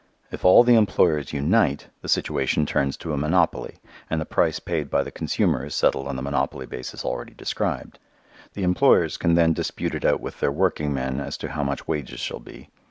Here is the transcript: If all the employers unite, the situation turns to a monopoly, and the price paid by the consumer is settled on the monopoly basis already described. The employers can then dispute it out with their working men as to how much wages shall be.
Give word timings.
If 0.31 0.43
all 0.43 0.63
the 0.63 0.73
employers 0.73 1.31
unite, 1.31 1.89
the 2.01 2.09
situation 2.09 2.65
turns 2.65 2.97
to 2.97 3.13
a 3.13 3.17
monopoly, 3.17 3.77
and 4.09 4.19
the 4.19 4.25
price 4.25 4.59
paid 4.59 4.89
by 4.89 5.03
the 5.03 5.11
consumer 5.11 5.63
is 5.63 5.75
settled 5.75 6.07
on 6.07 6.15
the 6.15 6.23
monopoly 6.23 6.65
basis 6.65 7.05
already 7.05 7.35
described. 7.35 7.99
The 8.55 8.63
employers 8.63 9.17
can 9.17 9.35
then 9.35 9.53
dispute 9.53 9.93
it 9.93 10.03
out 10.03 10.19
with 10.19 10.39
their 10.39 10.51
working 10.51 10.91
men 10.91 11.19
as 11.19 11.37
to 11.37 11.51
how 11.51 11.61
much 11.63 11.87
wages 11.87 12.19
shall 12.19 12.39
be. 12.39 12.71